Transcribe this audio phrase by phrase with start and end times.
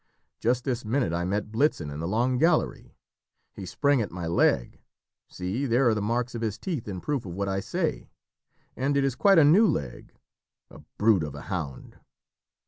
[0.39, 2.95] Just this minute I met Blitzen in the long gallery:
[3.53, 4.81] he sprang at my leg
[5.29, 8.09] see there are the marks of his teeth in proof of what I say;
[8.75, 10.15] and it is quite a new leg
[10.71, 11.99] a brute of a hound!"